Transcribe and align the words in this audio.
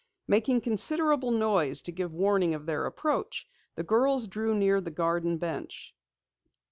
Making 0.27 0.61
considerable 0.61 1.29
noise 1.29 1.79
to 1.83 1.91
give 1.91 2.11
warning 2.11 2.55
of 2.55 2.65
their 2.65 2.87
approach, 2.87 3.47
the 3.75 3.83
girls 3.83 4.25
drew 4.25 4.55
near 4.55 4.81
the 4.81 4.89
garden 4.89 5.37
bench. 5.37 5.93